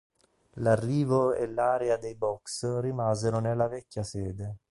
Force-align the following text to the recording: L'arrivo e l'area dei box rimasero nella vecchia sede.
L'arrivo 0.53 1.35
e 1.35 1.45
l'area 1.47 1.95
dei 1.95 2.15
box 2.15 2.79
rimasero 2.79 3.37
nella 3.37 3.67
vecchia 3.67 4.01
sede. 4.01 4.57